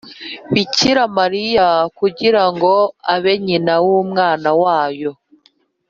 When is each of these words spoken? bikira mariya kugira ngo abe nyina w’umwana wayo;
bikira 0.53 1.03
mariya 1.17 1.67
kugira 1.97 2.43
ngo 2.53 2.71
abe 3.13 3.33
nyina 3.45 3.73
w’umwana 3.85 4.49
wayo; 4.61 5.11